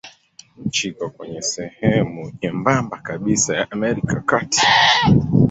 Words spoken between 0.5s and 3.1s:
Nchi iko kwenye sehemu nyembamba